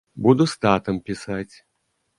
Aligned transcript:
Буду 0.27 0.47
з 0.53 0.65
татам 0.65 0.97
пісаць. 1.11 1.51